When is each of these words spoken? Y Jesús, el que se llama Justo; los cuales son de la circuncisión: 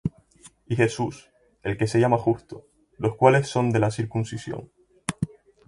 Y 0.67 0.75
Jesús, 0.75 1.29
el 1.61 1.77
que 1.77 1.85
se 1.85 1.99
llama 1.99 2.17
Justo; 2.17 2.65
los 2.97 3.15
cuales 3.15 3.47
son 3.47 3.69
de 3.71 3.77
la 3.77 3.91
circuncisión: 3.91 4.71